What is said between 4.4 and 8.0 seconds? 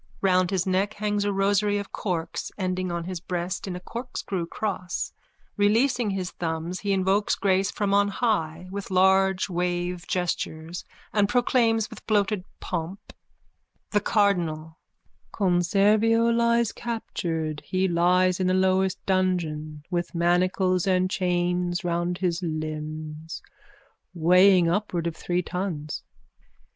cross. Releasing his thumbs, he invokes grace from